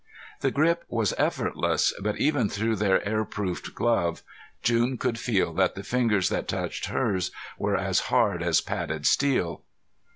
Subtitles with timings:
[0.39, 4.23] The grip was effortless but even through her airproofed glove
[4.63, 9.61] June could feel that the fingers that touched hers were as hard as padded steel.